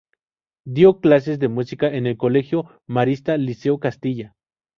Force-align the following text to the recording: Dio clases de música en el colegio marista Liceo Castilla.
Dio 0.65 0.99
clases 0.99 1.37
de 1.37 1.47
música 1.47 1.85
en 1.87 2.07
el 2.07 2.17
colegio 2.17 2.65
marista 2.87 3.37
Liceo 3.37 3.77
Castilla. 3.79 4.33